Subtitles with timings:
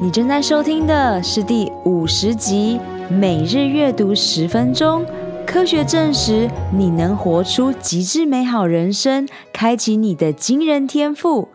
[0.00, 2.78] 你正在收听的是第五十集，
[3.10, 5.04] 每日阅读十分钟，
[5.44, 11.48] 科学证实你能活出极致美好人生，开启你的惊人天赋。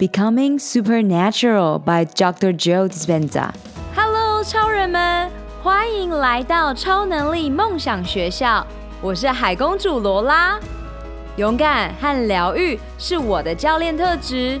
[0.00, 2.58] Becoming Supernatural by Dr.
[2.58, 3.50] Joe Dispenza。
[3.94, 5.30] Hello，超人们，
[5.62, 8.66] 欢迎来到超能力梦想学校。
[9.00, 10.58] 我是海公主罗拉。
[11.36, 14.60] 勇敢和疗愈是我的教练特质。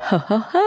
[0.00, 0.58] 吼吼吼！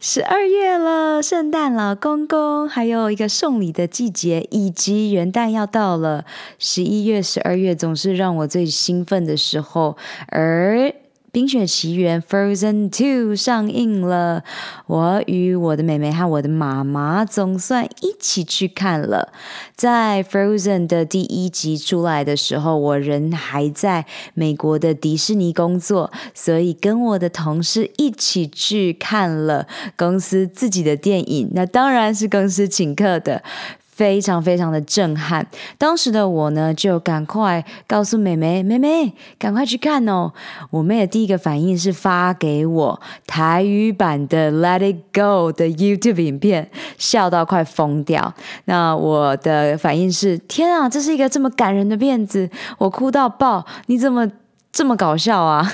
[0.00, 6.24] 十二月了，圣诞老公公，还有一个送礼的季节，以及元旦要到了。
[6.58, 9.96] 十一月、十二月总是让我最兴奋的时候，
[10.28, 10.88] 而。
[11.34, 14.44] 《冰雪奇缘》Frozen Two 上映了，
[14.86, 19.32] 我与我的妹妹和我的妈妈总算一起去看了。
[19.74, 33.42] 在 Frozen 的第一集出来的时候，我人还在美国的迪士尼工作，所以跟我的同事一起去看了公司自己的电影，那当然是公司请客的。
[33.94, 35.46] 非常非常的震撼，
[35.78, 40.32] 当时的我呢，就赶快告诉妹妹：“妹妹，赶快去看哦！”
[40.70, 48.34] 我妹的第一个反应是发给我台语版的《Let It Go》的 YouTube 影片，笑到快疯掉。
[48.64, 53.64] 那我的反应是：“天啊，这是一个这么感人的片子，我哭到爆！
[53.86, 54.28] 你怎么
[54.72, 55.70] 这么搞笑啊？”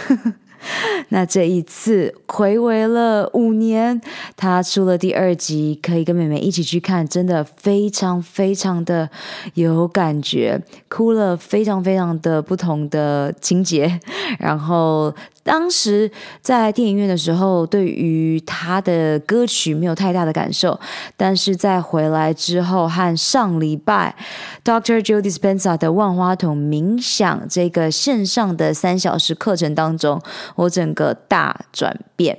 [1.11, 4.01] 那这一次回违了五年，
[4.37, 9.09] 他出了第二集，可以跟妹妹一起去看，真的非常非常的
[9.55, 14.01] 有感觉，哭了非常非常的不同的情节，
[14.39, 15.15] 然后。
[15.43, 16.11] 当时
[16.43, 20.79] 在电影院的时候，对于他的歌曲没有太大的感受，
[21.17, 24.15] 但是在回来之后和上礼拜
[24.63, 25.01] Dr.
[25.01, 30.21] Joe Dispenza 的万花筒冥想这个线上的三小时课程当中，
[30.57, 32.39] 我整个大转变，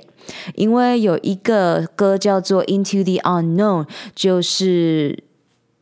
[0.54, 5.24] 因为有一个歌叫做 Into the Unknown，就是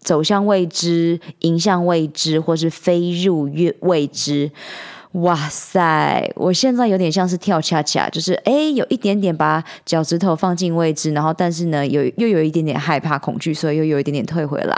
[0.00, 4.50] 走向未知、迎向未知，或是飞入越未知。
[5.12, 6.32] 哇塞！
[6.36, 14.76] 我现在有点像是跳恰恰，就是诶，有一点点把脚趾头放进位置，然后但是呢，有又有一点点害怕、恐惧，所以又有一点点退回来，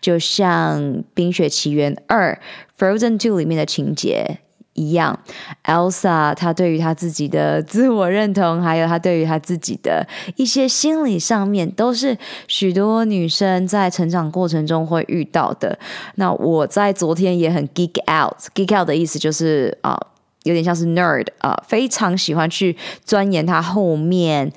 [0.00, 0.80] 就像
[1.14, 2.38] 《冰雪奇缘二》
[2.78, 4.38] （Frozen Two） 里面的情节。
[4.74, 5.18] 一样
[5.64, 10.06] ，Elsa 她对于她自己的自我认同，还有她对于她自己的
[10.36, 12.16] 一些心理上面，都是
[12.48, 15.78] 许多女生在成长过程中会遇到的。
[16.14, 19.98] 那我在昨天也很 geek out，geek out 的意思就是啊、
[20.44, 24.50] 有点像是 nerd 啊、非常喜欢去钻研她后面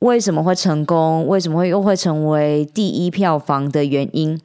[0.00, 4.40] 为什么会成功，为什么会又会成为第一票房的原因。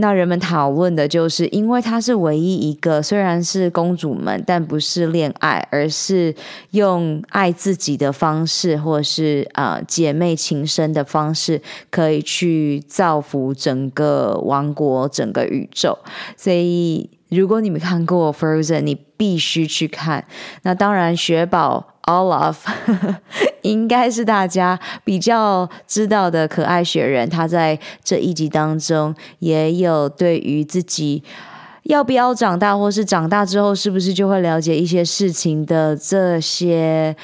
[0.00, 6.34] 那人们讨论的就是，因为她是唯一一个，虽然是公主们，但不是恋爱，而是
[6.70, 11.60] 用爱自己的方式，或是啊、呃、姐妹情深的方式，
[11.90, 15.98] 可以去造福整个王国、整个宇宙。
[16.36, 20.24] 所以，如果你没看过《Frozen》，你必须去看。
[20.62, 21.94] 那当然，雪宝。
[22.08, 22.56] Olaf
[23.60, 31.22] 应该是大家比较知道的可爱雪人，他在这一集当中也有对于自己
[31.82, 37.14] 要不要长大，或是长大之后是不是就会了解一些事情的这些。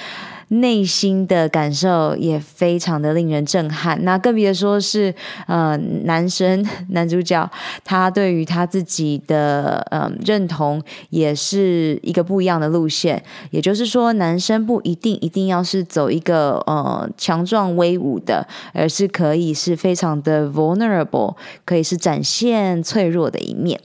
[0.60, 5.14] 内心的感受也非常的令人震撼，那更别说是
[5.46, 7.50] 呃男生 男主角，
[7.84, 13.22] 他对于他自己的、呃、认同也是一个不一样的路线。
[13.50, 21.34] 也就是说，男生不一定一定要是走一个呃强壮威武的，而是可以是非常的 vulnerable，
[21.64, 23.80] 可以是展现脆弱的一面。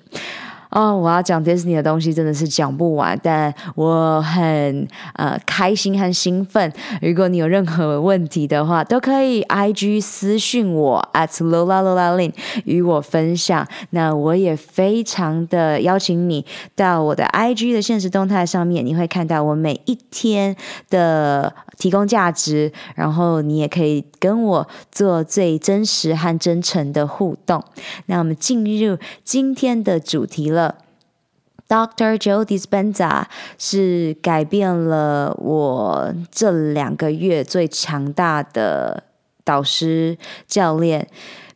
[0.70, 6.72] 哦，我要讲 Disney 的东西真的是讲不完，但我很呃开心和兴奋。
[7.02, 12.34] 如果你有任何问题的话，都可以 IG 私讯我 at Lola Lola Lin
[12.66, 13.68] 与我分享。
[13.90, 16.46] 那我也非常的邀请你
[16.76, 20.56] 到我的 IG 的现实动态上面，你会看到我每一天
[20.92, 27.64] 的提供价值，然后你也可以跟我做最真实和真诚的互动。
[28.06, 30.59] 那我们进入今天的主题了。
[31.70, 32.18] Dr.
[32.18, 33.26] Joe Dispenza
[33.60, 39.04] 是改变了我这两个月最强大的
[39.44, 40.18] 导师
[40.48, 41.08] 教练，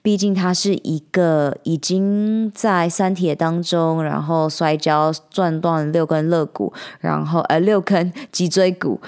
[0.03, 9.01] 毕竟他是一个已经在三铁当中，然后摔跤撞断六根肋骨，然后呃六根脊椎骨，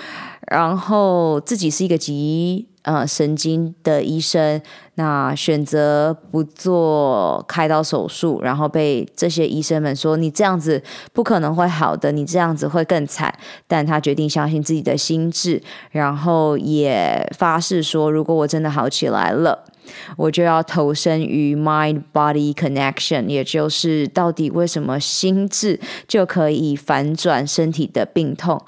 [0.47, 4.59] 然后自己是一个极呃神经的医生。
[4.97, 13.37] 那选择不做开刀手术，然后被这些医生们说，你这样子不可能会好的，你这样子会更惨。
[13.67, 15.61] 但他决定相信自己的心智，
[15.91, 19.65] 然后也发誓说，如果我真的好起来了。
[20.17, 28.61] 我就要投身于 mind body connection，也就是到底为什么心智就可以反转身体的病痛？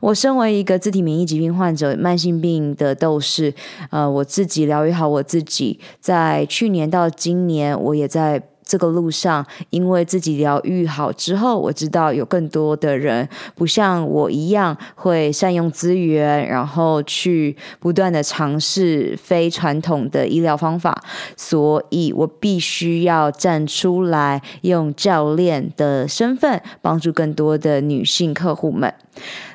[0.00, 3.52] 我身为一个自体免疫疾病患者，慢性病的斗士，
[3.90, 8.42] 呃，我自己疗愈好我自己，在去年到今年，我也在。
[8.64, 21.04] 这个路上，因为自己疗愈好之后，我知道有更多的人不像我一样会善用资源，然后去不断的尝试非传统的医疗方法，
[21.36, 28.92] 所以我必须要站出来，用教练的身份帮助更多的女性客户们。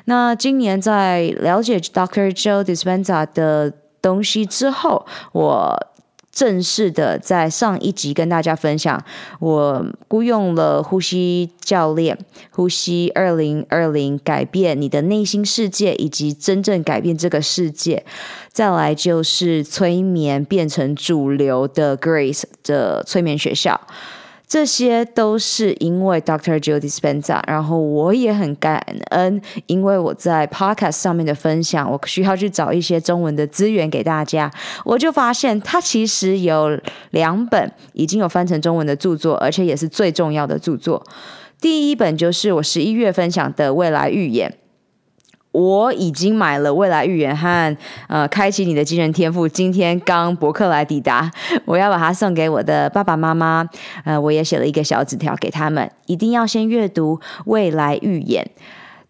[0.04, 2.30] 那今年在了解 Dr.
[2.30, 5.89] Joe Dispenza 的东西之后，我。
[6.40, 9.04] 正式的在上一集跟大家分享，
[9.40, 12.16] 我雇佣了呼吸教练，
[12.50, 18.06] 呼吸二零二零改变你的内心世界，以及真正改变这个世界。
[18.50, 23.78] 再来就是催眠变成主流的 Grace 的催眠学校。
[24.50, 26.58] 这些都是因为 Dr.
[26.58, 34.50] Joe Dispenza，然后我也很感恩，因为我在 Podcast 上面的分享，我需要去找一些中文的资源给大家，
[34.84, 36.76] 我就发现他其实有
[37.10, 41.00] 两本已经有翻成中文的著作，而且也是最重要的著作。
[41.60, 44.50] 第一本就是我十一月分享的《未来预言》。
[45.52, 47.76] 我已经买了《未来预言》和
[48.06, 49.48] 呃，开启你的惊人天赋。
[49.48, 51.30] 今天刚博客来抵达，
[51.64, 53.68] 我要把它送给我的爸爸妈妈。
[54.04, 57.16] 呃，我也写了一个小纸条给他们，一定要先阅读
[57.46, 58.48] 《未来预言》。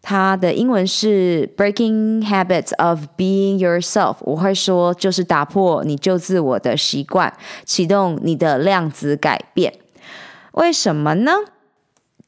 [0.03, 4.17] 它的英文是 Breaking Habits of Being Yourself。
[4.21, 7.31] 我会说，就是打破你旧自我的习惯，
[7.67, 9.75] 启动你的量子改变。
[10.53, 11.33] 为什么呢？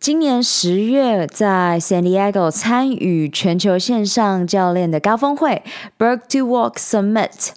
[0.03, 5.63] 今年十月，在 San Diego 参与全球线上教练的高峰会
[5.97, 7.51] Bird to Walk Summit。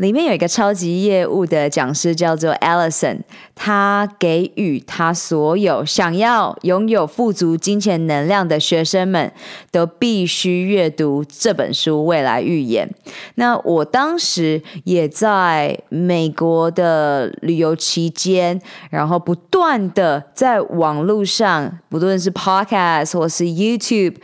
[0.00, 3.18] 里面有一个超级业务的讲师，叫做 Allison。
[3.54, 9.30] 他给予他所有想要拥有富足金钱能量的学生们，
[9.70, 12.88] 都必须阅读这本书《未来预言》。
[13.34, 18.58] 那我当时也在美国的旅游期间，
[18.88, 24.14] 然后不断的在网络上，不论是 Podcast 或是 YouTube。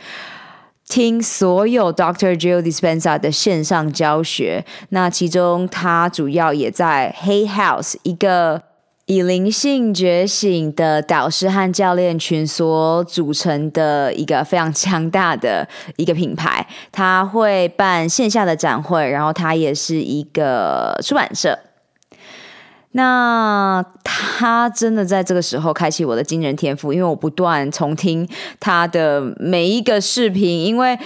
[0.87, 2.33] 听所有 Dr.
[2.39, 8.61] Joe Dispenza 的线上教学，那其中他主要也在 Hay House 一个
[9.05, 15.67] 以灵性觉醒的导师和教练群所组成的一个非常强大的
[15.97, 16.65] 一个品牌。
[16.91, 21.59] 他会办线下的展会，然后他也是一个出版社。
[22.91, 28.27] 那他真的在这个时候开启我的惊人天赋，因为我不断重听
[28.59, 30.97] 他的每一个视频，因为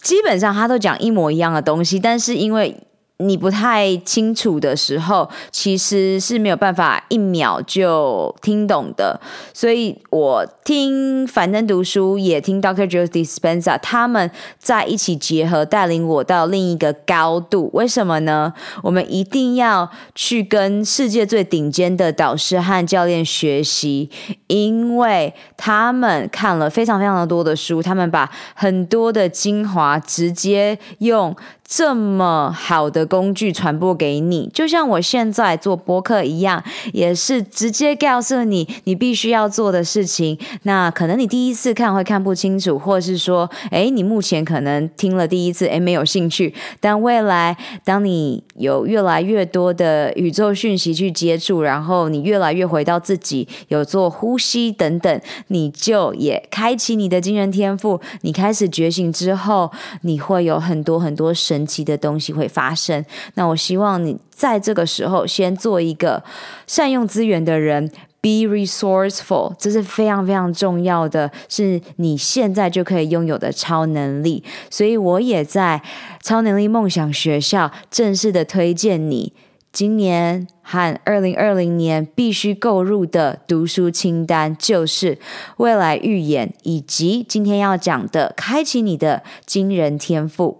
[0.00, 2.76] 基本上他都讲一模一样的东西，但是因为。
[3.18, 9.20] 你不太清楚的时候，其实是没有办法一秒就听懂的。
[9.52, 14.28] 所以我听樊登读书，也听 Doctor Joe Dispenza，他们
[14.58, 17.70] 在一起结合，带领我到另一个高度。
[17.72, 18.52] 为什么呢？
[18.82, 24.10] 我们一定要去跟世界最顶尖的导师和教练学习，
[24.48, 31.34] 因为他们看了非常非常的多的书，他们把很多的精华直接用。
[31.66, 40.38] 这么好的工具传播给你，就像我现在做播客一样，也是直接告诉你你必须要做的事情。
[40.64, 46.54] 那可能你第一次看会看不清楚，或是说，诶，你目前可能听了第一次，诶，没有兴趣。
[46.80, 57.98] 但未来，当你有越来越多的宇宙讯息去接触，然后你越来越回到自己，有做呼吸等等，你就也开启你的惊人天赋。
[58.20, 61.53] 你开始觉醒之后，你会有很多很多神。
[61.54, 63.04] 神奇的东西会发生。
[63.34, 66.22] 那我希望你在这个时候先做一个
[66.66, 67.88] 善用资源的人
[68.20, 74.42] ，be resourceful，这是非常非常重要的，是你现在就可以拥有的超能力。
[74.68, 75.80] 所以我也在
[76.20, 79.32] 超能力梦想学校正式的推荐你，
[79.72, 85.14] 今年和二零二零年必须购入的读书清单，就是
[85.58, 90.58] 《未来预言》以及今天要讲的《开启你的惊人天赋》。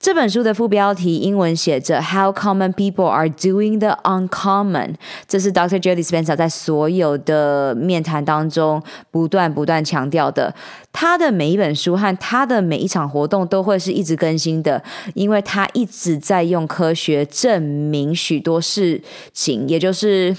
[0.00, 4.94] 这本书的副标题英文写着 “How Common People Are Doing the Uncommon”，
[5.28, 5.78] 这是 Dr.
[5.78, 10.54] Joe Dispenza 在所有的面谈当中不断不断强调的。
[10.90, 19.02] 他的每一本书和他的每一场活动都会是一直更新的，因为他一直在用科学证明许多事
[19.34, 20.34] 情，也就是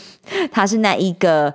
[0.52, 1.54] 他是那一个。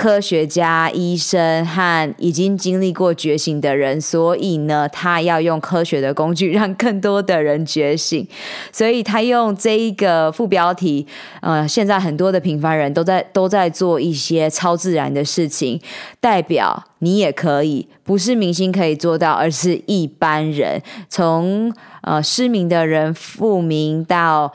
[0.00, 8.26] 科学家、医生和已经经历过觉醒的人，所以呢，他要用科学的工具让更多的人觉醒。
[8.72, 11.06] 所以他用这一个副标题，
[11.42, 15.78] 呃，现在很多的平凡人都在都在做一些超自然的事情，
[16.18, 20.80] 代表你也可以，不是明星可以做到，而是一般人，
[21.10, 24.50] 从呃失明的人复明到。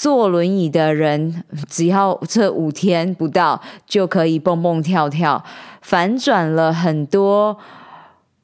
[0.00, 5.44] 坐轮椅的人，只要这五天不到就可以蹦蹦跳跳，
[5.82, 7.58] 反转了很多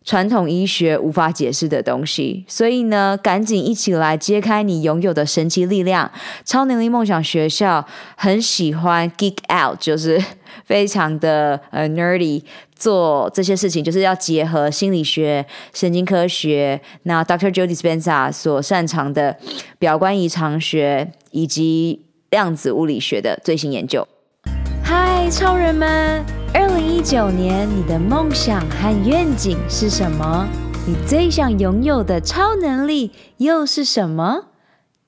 [0.06, 2.46] 传统医学无法解释的东西。
[2.48, 6.10] 所以呢，赶紧一起来揭开你拥有的神奇力量！
[6.46, 7.86] 超能力梦想学校
[8.16, 10.18] 很喜欢 geek out，就是。
[10.64, 12.42] 非常的呃 nerdy，
[12.74, 17.52] 做这些事情就是要结合心理学、神经科学，那 Dr.
[17.52, 19.36] Joe Dispenza 所擅长的
[19.78, 24.08] 表观遗传学以及量子物理学的最新研究。
[24.82, 26.45] 嗨，超人们！
[26.58, 30.48] 二零一九年你的梦想和愿景是什么？
[30.86, 34.46] 你最想拥有的超能力又是什么？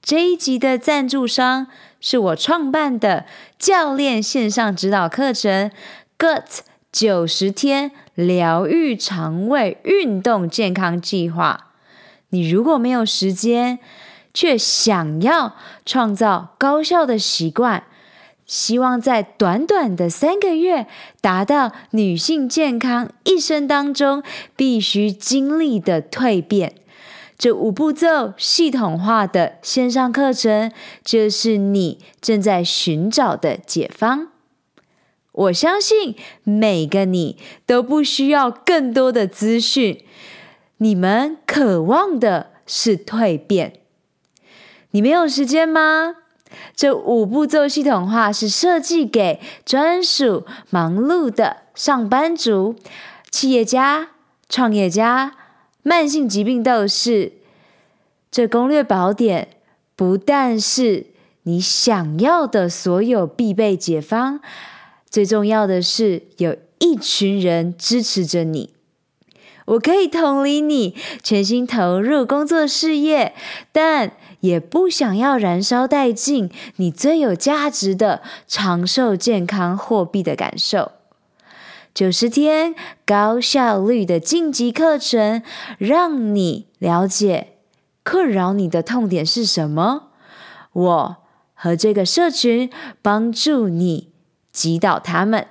[0.02, 1.68] 这一集的赞助商
[2.02, 3.24] 是我创办的
[3.58, 5.70] 教练线上指导课程
[6.18, 6.58] “GUT
[6.92, 11.68] 九十天疗愈肠胃运动健康计划”。
[12.28, 13.78] 你如果没有时间，
[14.34, 17.84] 却想要创造高效的习惯，
[18.48, 20.88] 希望在短短的三个月
[21.20, 24.22] 达到女性健康一生当中
[24.56, 26.74] 必须经历的蜕变。
[27.36, 30.72] 这五步骤系统化的线上课程，
[31.04, 34.28] 就是你正在寻找的解方。
[35.30, 40.02] 我相信每个你都不需要更多的资讯，
[40.78, 43.74] 你们渴望的是蜕变。
[44.90, 46.16] 你没有时间吗？
[46.74, 52.76] 这五步骤系统化是设计给专属忙碌的上班族、
[53.30, 54.08] 企业家、
[54.48, 55.34] 创业家。
[55.84, 57.32] 慢性疾病斗士，
[58.30, 59.48] 这攻略宝典
[59.96, 61.06] 不但是
[61.44, 64.40] 你想要的所有必备解方，
[65.08, 68.74] 最重要的是有一群人支持着你。
[69.64, 73.34] 我可以同理你全心投入工作事业，
[73.72, 80.92] 但也不想要燃烧殆尽你最有价值的长寿健康货币的感受。
[81.94, 85.42] 九十天高效率的晋级课程，
[85.78, 87.54] 让你了解
[88.04, 90.10] 困扰你的痛点是什么。
[90.72, 91.16] 我
[91.54, 92.70] 和这个社群
[93.02, 94.12] 帮助你
[94.52, 95.48] 击倒他们，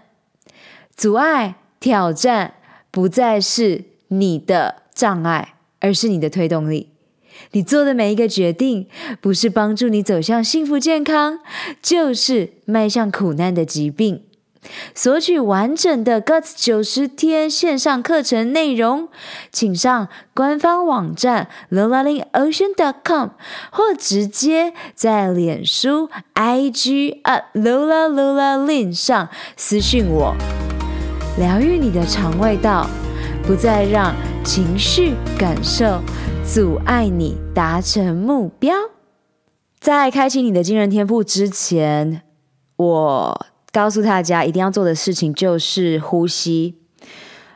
[0.96, 2.54] 阻碍、挑战
[2.92, 6.94] 不再是你的障碍，而是你的推动力。
[7.52, 8.88] 你做的每一个决定，
[9.22, 11.40] 不是帮助你走向幸福健康，
[11.82, 14.24] 就是迈向苦难的疾病。
[14.94, 19.08] 索取完整的 GUT 九十天线上课程内容，
[19.50, 23.30] 请上官方网站 lolalinocean.com，
[23.72, 30.36] 或直接在脸书 IG at lola lola lin 上私讯我。
[31.38, 32.90] 疗愈你的肠胃道，
[33.44, 34.14] 不再让
[34.44, 36.02] 情绪感受
[36.54, 38.74] 阻碍你达成目标。
[39.80, 42.24] 在开启你的惊人天赋之前，
[42.78, 43.46] 我。
[43.70, 46.80] 告诉大家一定要做的事情就是呼吸。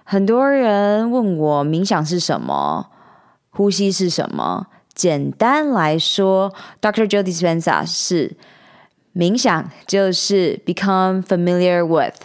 [0.04, 2.92] 很多人问我冥想是什么，
[3.50, 4.68] 呼吸是什么？
[4.94, 7.10] 简单来说，Dr.
[7.10, 8.36] Joe Dispenza 是
[9.16, 12.20] 冥想，就是 become familiar with。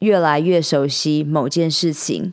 [0.00, 2.32] 越来越熟悉某件事情，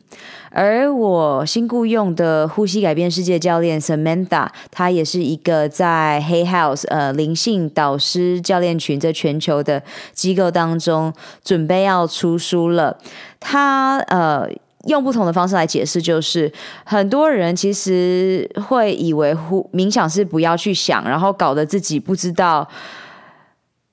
[0.50, 9.82] 而我新雇佣的呼吸改变世界教练 Samantha，她也是一个在 Hay House 呃灵性导师教练群在全球的
[10.12, 12.96] 机构当中准备要出书了。
[13.40, 14.48] 她呃
[14.84, 16.52] 用不同的方式来解释，就是
[16.84, 22.68] 很多人其实会以为呼冥想是不要去想，然后搞得自己不知道。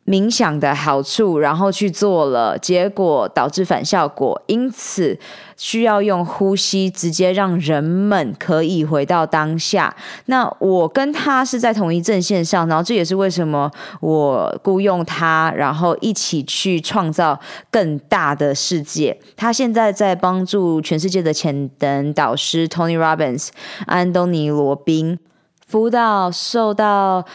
[0.06, 5.18] 冥想的好处，然后去做了，结果导致反效果，因此
[5.56, 9.96] 需要用呼吸直接让人们可以回到当下。
[10.26, 17.40] 那我跟他是在同一阵线上，然后这也是为什么我雇佣他，然后一起去创造
[17.72, 19.18] 更大的世界。
[19.38, 23.48] 他现在在帮助全世界的潜能导师 Tony Robbins、
[23.86, 25.18] 安东尼罗宾。
[25.66, 27.26] 辅导受到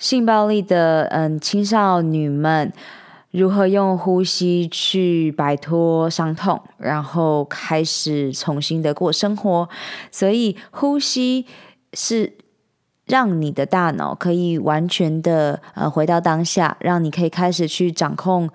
[0.00, 2.72] 性暴力的嗯青少女们，
[3.30, 9.68] 如何用呼吸去摆脱伤痛，然后开始重新的过生活。
[10.10, 11.44] 所以呼吸
[11.92, 12.32] 是
[13.04, 18.48] 让你的大脑可以完全的呃回到当下，让你可以开始去掌控。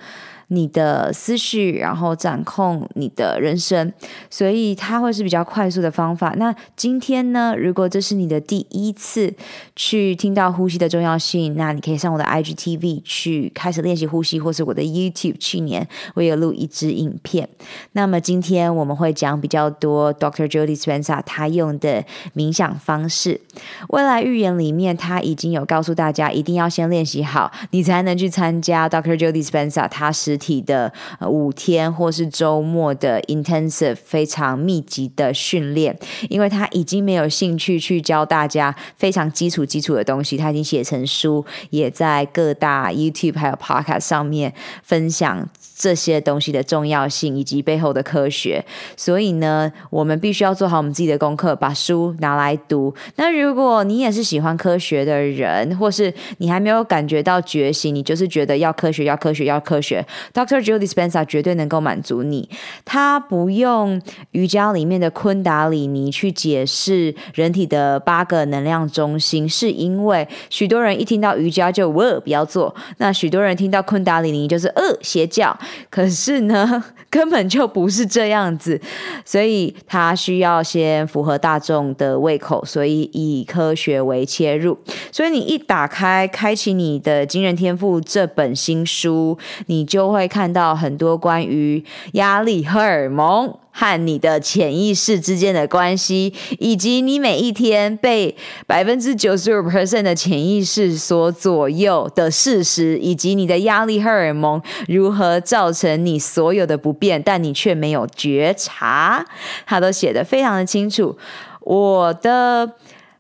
[0.50, 3.92] 你的思绪，然后掌控你的人生，
[4.30, 6.34] 所以它会是比较快速的方法。
[6.38, 9.34] 那今天呢，如果这是你的第一次
[9.76, 17.50] 去听到呼吸的重要性，那你可以上我的 IGTV 去开始练习呼吸，或是我的 YouTube，去年我有录一支影片。
[17.94, 20.48] 那么今天我们会讲比较多 Dr.
[20.48, 23.42] Joe Dispenza 他用的冥想方式。
[23.90, 29.18] 未来预言里面他已经有告诉大家，一定要先练习好，你才能去参加 Dr.
[29.18, 30.35] Joe Dispenza 他是。
[30.36, 35.98] 实体的五天或是周末的 intensive 非常密集的训练，
[36.30, 48.64] 因为他已经没有兴趣去教大家非常基础基础的东西，他已经写成书，也在各大 YouTube 还有 Podcast 上面分享这些东西的重要性以及背后的科学。
[48.98, 52.94] 所以呢，我们必须要做好我们自己的功课，把书拿来读。
[53.16, 60.06] 那如果你也是喜欢科学的人，或是你还没有感觉到觉醒，你就是觉得要科学，要科学，要科学。
[60.34, 60.64] Dr.
[60.64, 62.50] Joe Dispenza 绝对能够满足你。
[62.84, 64.02] 他不用
[64.32, 75.58] 瑜伽里面的昆达里尼去解释人体的八个能量中心，是因为许多人一听到瑜伽就呃不要做，那许多人听到昆达里尼就是呃邪教。
[75.90, 78.80] 可是呢，根本就不是这样子，
[79.24, 84.78] 所以他需要先符合大众的胃口，所以以科学为切入。
[85.12, 98.34] 所以你一打开《开启你的惊人天赋》这本新书，你就会看到很多关于压力荷尔蒙和你的潜意识之间的关系，以及你每一天被
[98.66, 109.26] 百分之九十五 percent 的潜意识所左右的事实，以及你的压力荷尔蒙如何造成你所有的不便，但你却没有觉察，
[109.66, 111.18] 他都写得非常的清楚。
[111.60, 112.72] 我的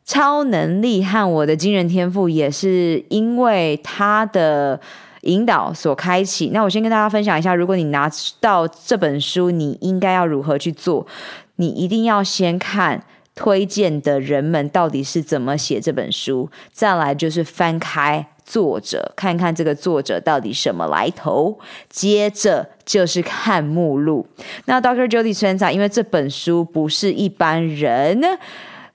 [0.05, 4.79] 超能力和我的惊人天赋，也是因为他的。
[5.25, 6.49] 引导所开启。
[6.53, 8.09] 那我先跟大家分享一下，如果你拿
[8.39, 11.05] 到这本书，你应该要如何去做？
[11.57, 13.03] 你一定要先看
[13.35, 21.57] 推荐的人们到底是怎么写这本书，再来就是翻开作者，看看这个作者到底什么来头，
[21.89, 24.25] 接着就是看目录。
[24.65, 25.07] 那 Dr.
[25.09, 28.21] Joe Dispenza，因为这本书不是一般人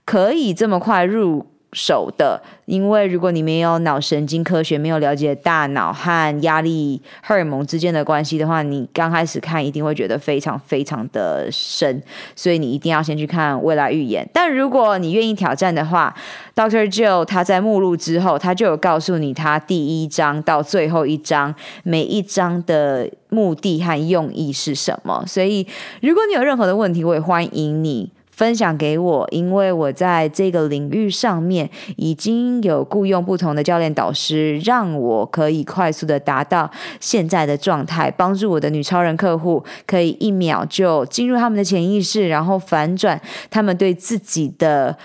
[0.05, 12.03] 可以这么快入手的，因为如果你没有脑神经科学，没有了解大脑和压力荷尔蒙之间的关系的话，你刚开始看一定会觉得非常非常的深，
[12.35, 14.29] 所以你一定要先去看未来预言。
[14.33, 16.15] 但如果你愿意挑战的话
[16.57, 21.55] ，Doctor Joe 他在目录之后，他就有告诉你他第一章到最后一章
[21.85, 25.25] 每一章的目的和用意是什么。
[25.27, 25.67] 所以
[26.03, 28.11] 如果你有任何的问题，我也欢迎你。
[28.41, 44.97] 分享给我，因为我在这个领域上面已经有雇佣不同的教练导师，让我可以快速的达到现在的状态，帮助我的女超人客户可以一秒就进入他们的潜意识，然后反转他们对自己的。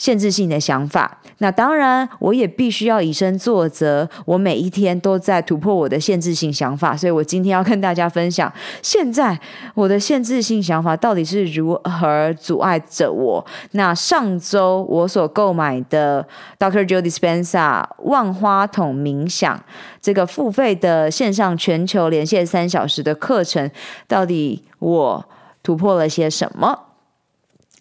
[0.00, 4.08] 限制性的想法，那当然我也必须要以身作则。
[4.24, 9.38] 我每一天都在突破我的限制性想法，所以我今天要跟大家分享，现在
[9.74, 13.44] 我的限制性想法到底是如何阻碍着我。
[13.72, 16.26] 那上周我所购买的
[16.58, 16.82] Dr.
[16.88, 19.62] Joe Dispenza 万花筒冥想
[20.00, 23.70] 这个付费的线上全球连线三小时的课程，
[24.08, 25.28] 到底我
[25.62, 26.86] 突破了些什么？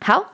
[0.02, 0.26] 好。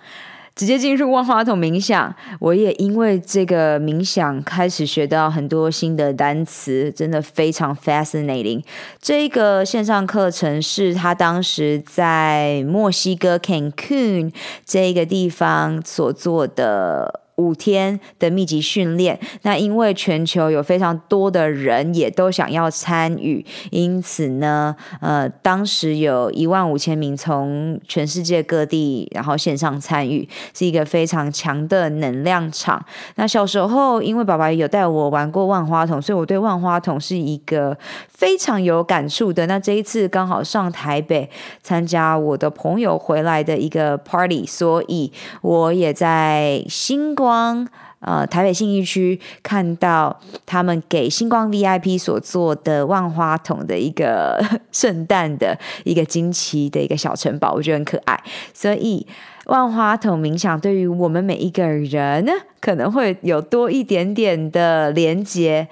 [0.56, 8.63] 直接进入万花筒冥想，我也因为这个冥想开始学到很多新的单词，真的非常 fascinating。
[9.02, 14.32] 这个线上课程是他当时在墨西哥 Cancun
[14.65, 17.24] 这个地方所做的。
[17.38, 32.84] 五天的密集训练，那因为全球有非常多的人也都想要参与，因此呢，呃，当时有一万五千名从全世界各地，然后线上参与，是一个非常强的能量场。
[33.15, 39.45] 那小时候，因为爸爸有带我玩过万花筒，所以我对万花筒是一个非常有感触的。
[39.48, 41.30] 那这一次刚好上台北
[41.62, 47.67] 参加我的朋友回来的一个 party，所以我也在星光。
[47.99, 54.39] 呃，台北信义区看到他们给星光 VIP 所做的万花筒的一个
[54.71, 58.23] 圣诞的一个惊奇的一个小城堡，我觉得很可爱。
[58.53, 59.07] 所以
[59.45, 65.67] 万花筒冥想对于我们每一个人呢，可能会有多一点点的连接。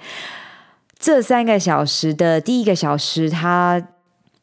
[0.98, 3.80] 这三个小时的第一个小时，他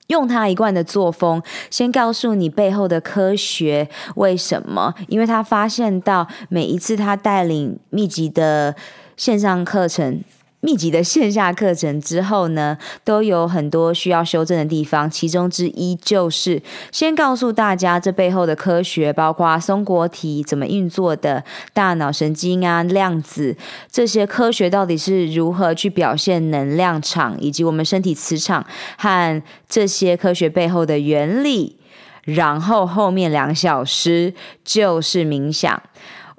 [0.08, 4.94] 用他一贯的作风，先告诉你背后的科学为什么？
[5.08, 8.76] 因为他发现到每一次他带领密集的
[9.16, 10.22] 线上课程。
[10.62, 15.10] 密集的线下课程之后呢，都有很多需要修正的地方。
[15.10, 21.44] 其中之一就是先告诉大家这背后的科学，包括松果体怎么运作的，
[21.74, 23.58] 大脑神经啊、量子
[23.92, 28.64] 这些科学到底是如何去表现能量场，以及我们身体磁场
[28.98, 31.78] 和这些科学背后的原理。
[32.24, 35.82] 然后后面两小时就是冥想，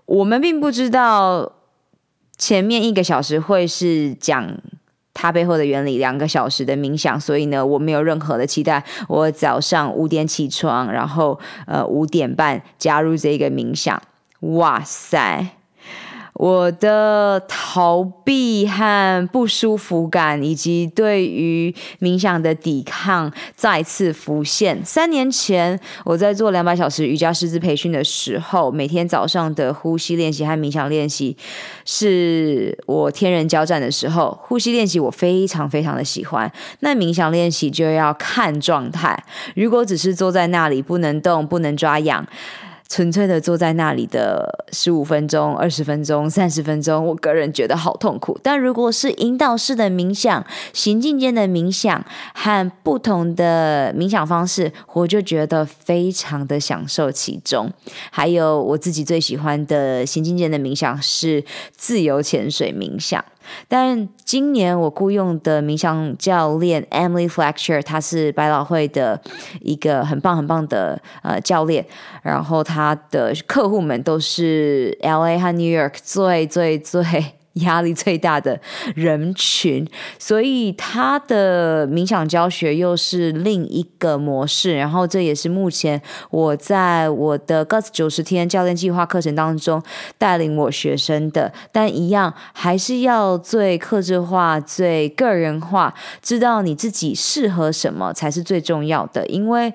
[0.06, 1.54] 我们并不知道。
[2.42, 4.52] 前面一个小时会是讲
[5.14, 8.82] 它背后的原理，两个小时的冥想，所以呢，我没有任何的期待。
[9.06, 14.02] 我早上五点起床，然后呃五点半加入这个冥想，
[14.40, 15.50] 哇塞！
[16.42, 24.84] 我的逃避和不舒服感，以及对于冥想的抵抗再次浮现。
[24.84, 31.36] 三年前，我在做两百小时瑜伽师资培训的时候，每天早上的呼吸练习和冥想练习
[31.84, 34.36] 是我天人交战的时候。
[34.42, 36.50] 呼吸练习我非常非常的喜欢，
[36.80, 39.16] 那冥想练习就要看状态。
[39.54, 42.26] 如果只是坐在那里不能动、不能抓痒。
[42.92, 48.38] 纯粹的坐在那里的十五分钟、二十分钟、三十分钟，我个人觉得好痛苦。
[48.42, 57.72] 但如果是引导式的冥想、行进间的冥想和不同的冥想方式，我就觉得非常的享受其中。
[58.10, 61.42] 还有我自己最喜欢的行进间的冥想是
[61.74, 63.24] 自由潜水冥想。
[63.68, 69.20] 但今年我雇佣的冥想教练 Emily Fletcher，她是百老汇的
[69.60, 71.84] 一个很棒很棒的呃教练，
[72.22, 77.34] 然后她的客户们都是 LA 和 New York 最最最。
[77.54, 78.58] 压力最大的
[78.94, 79.86] 人群，
[80.18, 84.76] 所以他的冥想教学又是另一个模式。
[84.76, 89.82] 然后这也是目前我在我的 Guts 九十天教练计划课程当中
[90.16, 91.52] 带领我学生的。
[91.70, 99.26] 但一样还是要最克制化、最个人化，知道你自己适合什么才是最重要的。
[99.26, 99.72] 因为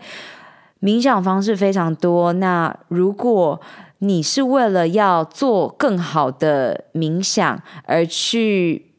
[0.81, 3.59] 冥想方式非常多，那如果
[3.99, 8.93] 你是为了要做更好的冥想而去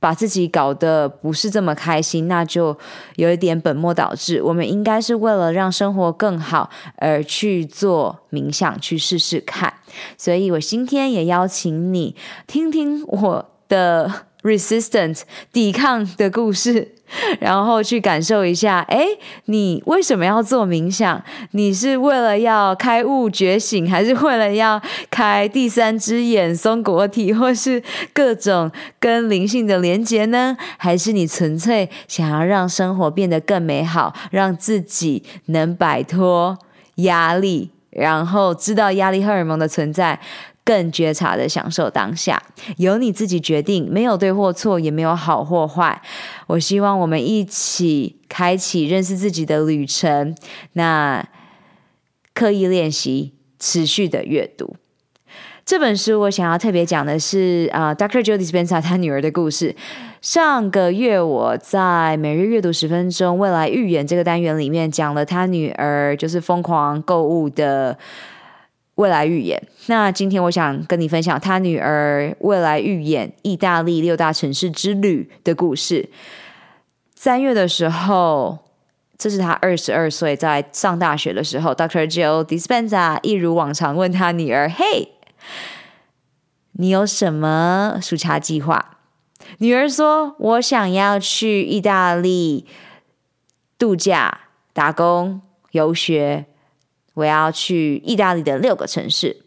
[0.00, 2.78] 把自己搞得不是这么开心，那就
[3.16, 4.40] 有一点本末倒置。
[4.40, 9.74] 我们应该是为了让生活更好而去做冥想，去试试看。
[10.16, 12.14] 所以我今天也邀请你
[12.46, 16.94] 听听我的 resistant 抵抗的故事。
[17.40, 19.04] 然后去感受一下，哎，
[19.46, 21.22] 你为什么要做冥想？
[21.52, 30.56] 你是为了要开悟觉醒，还是为了要开第三只眼、松果体，或是各种跟灵性的连接呢？
[30.76, 36.58] 还是你纯粹想要让生活变得更美好，让自己能摆脱
[36.96, 40.18] 压力，然后知道压力荷尔蒙的存在？
[40.64, 42.42] 更觉察的享受当下，
[42.76, 45.98] 由你自己决定，没有对或错，也没有好或坏。
[46.48, 50.34] 我希望我们一起开启认识自己的旅程。
[50.74, 51.26] 那
[52.34, 54.76] 刻意练习，持续的阅读
[55.64, 58.24] 这本书，我想要特别讲的是啊、，Dr.
[58.24, 59.76] Joe Dispenza 他女儿的故事。
[60.22, 67.98] 上个月我在每日阅读十分钟未来预言这个单元里面讲了他女儿就是疯狂购物的。
[68.98, 69.62] 未来预演。
[69.86, 76.10] 那今天我想跟你分享他女儿未来预演意大利六大城市之旅的故事。
[77.14, 78.58] 三月的时候，
[79.16, 82.10] 这是他二十二岁，在上大学的时候，Dr.
[82.10, 85.12] Joe Dispenza 一如往常问他女儿：“嘿，
[86.72, 88.98] 你有什么暑假计划？”
[89.58, 92.66] 女儿说：“我想要去意大利
[93.78, 94.40] 度假、
[94.72, 96.46] 打工、游学。”
[97.18, 99.38] 我要去意大利的六个城市，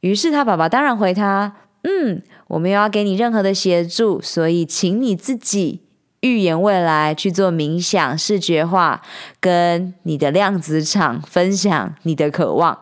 [0.00, 5.80] 于是他爸爸当然回他：“嗯，我没有要给你任何的协助，所以请你自己
[6.20, 9.00] 预言未来，去做冥想、视觉化，
[9.40, 12.78] 跟你的量子场分享你的渴望。”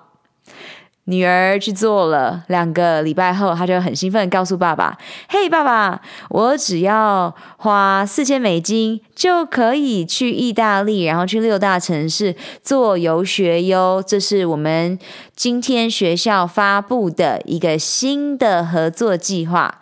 [1.07, 4.97] 女儿去做了，两个礼拜后，她就很兴奋告诉爸爸
[5.29, 14.03] ：“嘿，爸爸，我只要花四千美金就可以去意大利，然后去六大城市做游学哟。
[14.07, 14.99] 这是我们
[15.37, 19.81] 今天学校发布的一个新的合作计划。”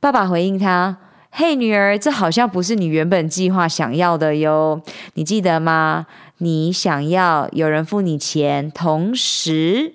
[0.00, 0.98] 爸爸回应他
[1.32, 4.82] ：“嘿，女儿，这好像不是你原本计划想要的哟，
[5.14, 6.06] 你记得吗？
[6.40, 9.94] 你想要有人付你钱，同时。”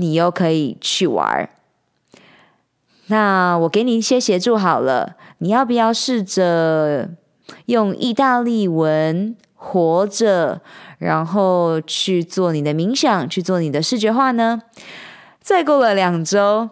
[0.00, 1.48] 你又可以去玩。
[3.06, 7.10] 那我给你一些协助好了，你要不要试着
[7.66, 10.60] 用意大利文活着，
[10.98, 14.62] 然后去做你的冥想，去做你的视觉化呢？
[15.40, 16.70] 再过了两周，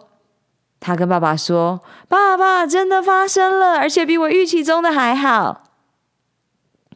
[0.79, 5.63] 他跟爸爸说：“爸爸，真的发生了，而且比我预期中的还好。”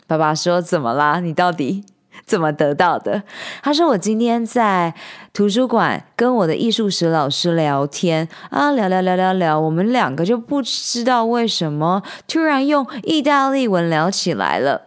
[0.07, 1.19] 爸爸说：“怎么啦？
[1.19, 1.83] 你到底？”
[2.25, 3.23] 怎么得到的？
[3.61, 4.93] 他说：“我今天在
[5.33, 14.83] 图书馆跟我的艺术史老师聊天啊，聊聊聊聊聊，我们两个就不知道为什么突然用意大利文聊起来了。”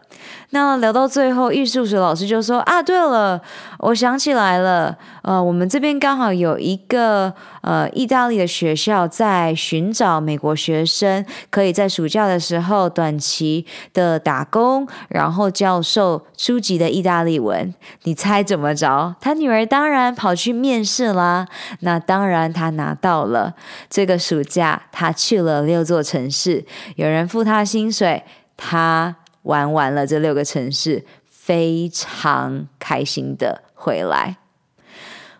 [0.50, 3.40] 那聊到最后，艺术史老师就说：“啊，对了，
[3.80, 17.74] 我想起来了，呃，我们这边刚好有一个呃意大利的学校在寻找美国学生，可以在暑假的时候短期的打工，然后教授初级的意大利文。
[18.04, 19.16] 你猜怎么着？
[19.20, 21.48] 他女儿当然跑去面试啦。
[21.80, 23.54] 那当然，他拿到了。
[23.90, 28.22] 这个暑假，他去了六座城市，有人付他薪水，
[28.56, 34.36] 他。”玩完了这六个城市，非常开心的回来。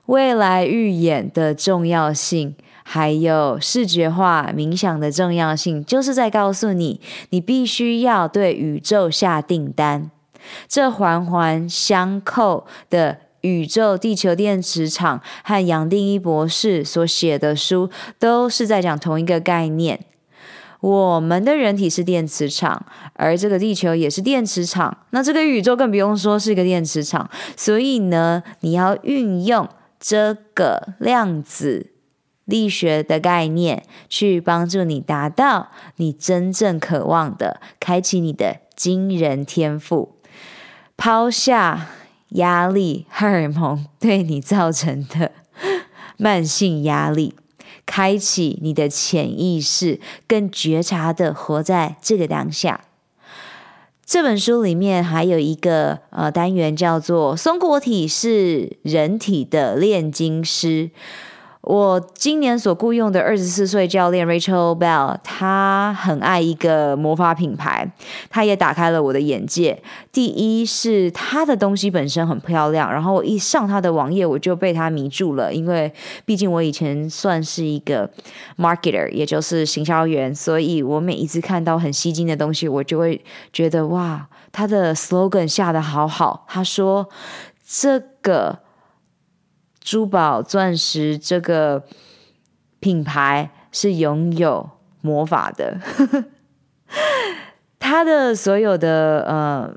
[0.07, 10.11] 未来预演的重要性，还有视觉化冥想的重要性，就是在告诉你，你必须要对宇宙下订单。
[10.69, 17.91] 这环环相扣的宇宙地球电磁场和杨定一博士所写的书，
[18.21, 20.05] 都是在讲同一个概念。
[20.87, 24.97] 我们的人体是电磁场，而这个地球也是电磁场。
[25.11, 27.29] 那这个宇宙更不用说是一个电磁场。
[27.57, 29.69] 所以呢，你要运用
[29.99, 31.91] 这个量子
[32.45, 40.15] 力学的概念，去帮助你达到你真正渴望的，开启你的惊人天赋，
[40.97, 41.89] 抛下
[42.29, 45.33] 压力荷尔蒙对你造成的
[46.17, 47.35] 慢性压力。
[47.87, 52.83] 开启你的潜意识，更觉察的活在这个当下。
[54.05, 60.91] 这本书里面还有一个呃单元叫做“松果体是人体的炼金师”。
[61.67, 67.91] 我今年所雇佣的二十四岁教练 Rachel Bell，她很爱一个魔法品牌，
[68.31, 69.83] 她也打开了我的眼界。
[70.13, 75.53] 第一是她的东西本身很漂亮，然后我一上她的网页，我就被她迷住了。
[75.53, 75.93] 因为
[76.25, 78.09] 毕竟我以前算是一个
[78.57, 83.21] marketer，也就是行销员，所以我每一次看到很吸睛的东西，我就会
[83.53, 86.45] 觉得哇，她的 slogan 下得好好。
[86.47, 87.09] 她说
[87.67, 88.61] 这个。
[89.87, 91.85] 珠宝钻石这个
[92.81, 94.69] 品牌是拥有
[95.01, 95.81] 魔法的，
[97.79, 99.73] 它的所有的呃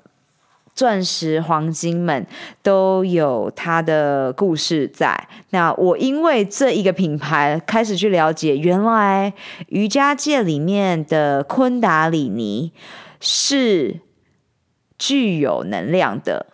[0.74, 2.26] 钻石、黄金们
[2.64, 5.28] 都有它的故事在。
[5.52, 9.32] 那我因为这一个品牌开始去了解，原来
[9.68, 12.74] 瑜伽界里面的昆达里尼
[13.20, 14.00] 是
[14.98, 16.48] 具有能量的。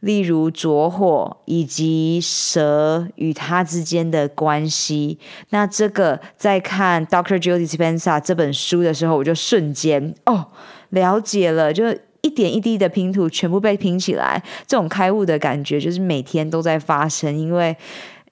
[0.00, 5.18] 例如着火以及蛇与它之间的关系，
[5.50, 10.48] 那这个在看 Doctor Joe Dispenza 这本书的时候，我就瞬间哦
[10.90, 11.84] 了解了，就
[12.22, 17.76] 一点一滴的拼图全部被拼起来，这种开悟的感觉就是每天都在发生，因为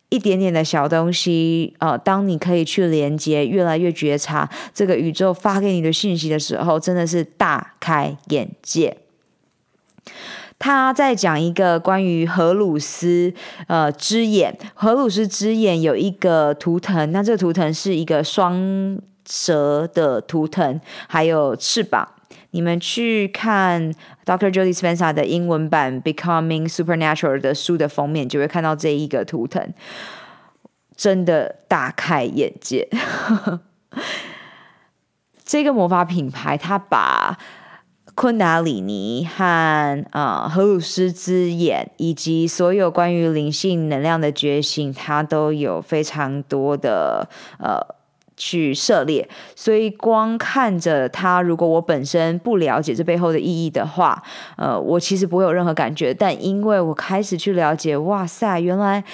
[0.09, 8.97] 一点点的小东西，呃，当你可以去连接，越来越觉察这个宇宙发给你的信息的时候，真的是大开眼界。
[10.59, 13.33] 他在讲一个关于荷鲁斯
[13.69, 22.09] 呃之眼，荷鲁斯之眼有一个图腾，那这个图腾是一个双蛇的图腾，还有翅膀。
[22.53, 23.93] 你们去看
[24.25, 24.51] Dr.
[24.51, 29.75] Joe Dispenza 的英文版《Becoming Supernatural》的书的封面，就会看到这一个图腾，
[30.97, 32.89] 真的大开眼界。
[35.45, 37.39] 这个魔法品牌，它把
[38.21, 47.29] 昆达里尼和呃荷鲁斯之眼，以及所有关于灵性能量的觉醒，它都有非常多的
[47.61, 47.79] 呃
[48.37, 49.29] 去涉猎。
[49.55, 54.21] 所以光看着它，如果我本身不了解这背后的意义的话，
[54.57, 56.13] 呃，我其实不会有任何感觉。
[56.13, 59.05] 但因为我开始去了解，哇塞，原来。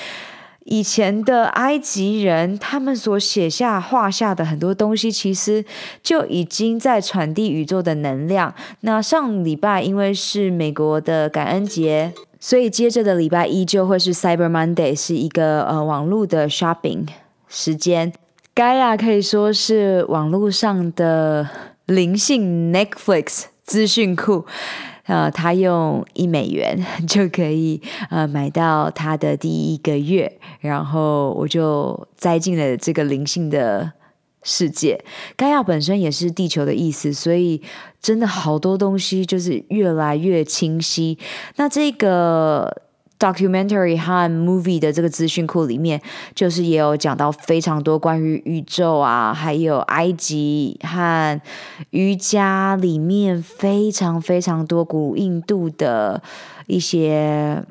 [0.65, 5.65] 以前的埃及人，他们所写下、画下的很多东西，其实
[6.03, 8.55] 就已经在传递宇宙的能量。
[8.81, 17.07] 那上礼拜因为是美国的感恩节，所以接着的礼拜一就会是 Cyber Monday，是一个呃网络的 shopping
[17.49, 18.13] 时间。
[18.55, 21.49] Gaia 可以说是网络上的
[21.87, 24.47] 灵性 Netflix 资讯库。
[25.07, 33.93] 呃，他用一美元 就可以呃买到他的第一个月，然后我就栽进了这个灵性的
[34.43, 35.03] 世界。
[35.37, 37.63] 盖亚本身也是地球的意思，所以
[38.01, 41.19] 真的好多东西就是越来越清晰。
[41.57, 42.84] 那这个。
[43.25, 45.99] Documentary 和 movie 的这个资讯库里面，
[46.35, 51.41] 就是也有讲到非常多关于宇宙啊，还有埃及和
[51.91, 56.23] 瑜伽里面非常非常多古印度的
[56.67, 57.63] 一些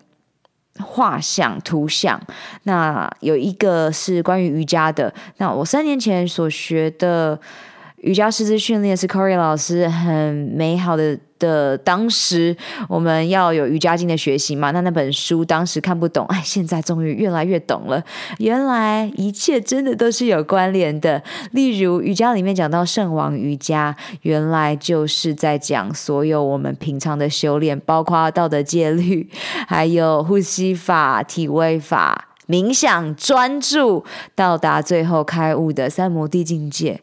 [0.79, 2.19] 画像图像。
[2.63, 7.39] 那有一个是关于瑜伽的，那我三年前所学的。
[8.03, 11.77] 瑜伽师资训练是 Corey 老师很美好的的。
[11.77, 12.55] 当时
[12.89, 18.03] 我们要有瑜伽经的学习嘛，那那本书当时看不懂，哎，现在终于越来越懂了。
[18.39, 21.23] 原来一切真的都是有关联的。
[21.51, 29.29] 例如瑜伽里面讲到圣王瑜伽，原来就是在讲所有我们平常的修炼，包括道德戒律，
[29.65, 34.03] 还有呼吸法、体位法、冥想、专注，
[34.35, 36.99] 到达最后开悟的三摩地境界。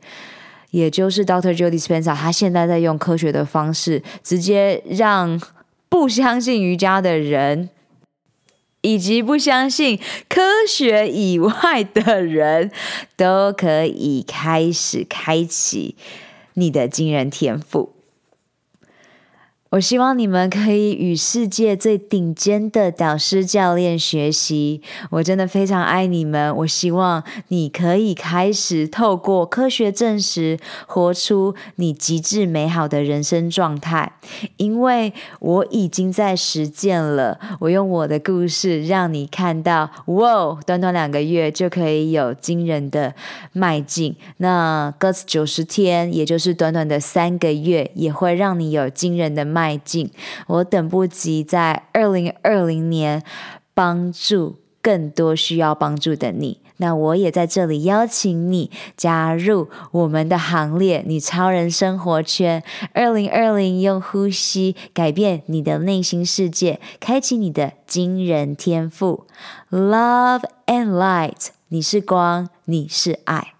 [0.71, 5.41] 也就是 Doctor Judy Spencer，他现在在用科学的方式，直接让
[5.89, 7.71] 不相信瑜伽的人，
[8.83, 12.71] 以及不相信科学以外的人，
[13.17, 15.97] 都可以开始开启
[16.55, 17.93] 你的惊人天赋。
[19.71, 24.83] 我希望你们可以与世界最顶尖的导师教练学习。
[25.11, 26.57] 我真的非常爱你们。
[26.57, 34.15] 我希望你可以开始透过科学证实，活出你极致美好的人生状态。
[34.57, 37.39] 因为我已经在实践了。
[37.61, 43.15] 我用我的故事让你看到，哇，短短两个月就可以有惊人的
[43.53, 44.17] 迈进。
[44.39, 50.11] 那 g u s 九十天，也就是短短的三个月，也会让你有惊人的迈迈进，
[50.47, 53.23] 我等不及在二零二零年
[53.75, 56.63] 帮助更多需要帮助的你。
[56.79, 62.63] 那我也在这里邀请你加入我们的行列，你超人生活圈。
[62.95, 69.27] 二零二零，用呼吸改变你的内心世界，开启你的惊人天赋。
[69.71, 73.60] Love and light，你是光，你是爱。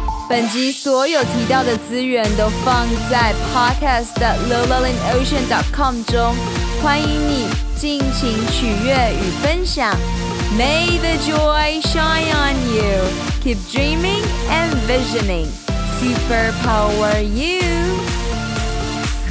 [0.31, 6.33] 本集所有提到的资源都放在 Podcast@lowlalin-ocean.com 中，
[6.81, 9.93] 欢迎你尽情取悦与分享。
[10.57, 13.03] May the joy shine on you.
[13.43, 15.47] Keep dreaming and visioning.
[15.99, 17.61] Superpower you.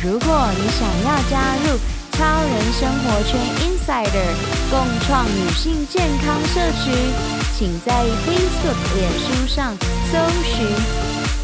[0.05, 1.79] 如果你想要加入
[2.13, 4.31] 超人生活圈 Insider，
[4.69, 6.93] 共创女性健康社群。
[7.61, 9.77] 请在 Facebook、脸书上
[10.11, 10.67] 搜寻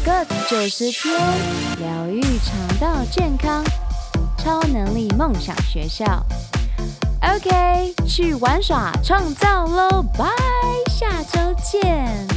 [0.03, 1.15] “Good 九十天
[1.77, 3.63] 疗愈肠道健康
[4.35, 6.25] 超能力梦想学校”。
[7.21, 10.03] OK，去玩耍创造喽！
[10.17, 10.25] 拜，
[10.89, 12.36] 下周见。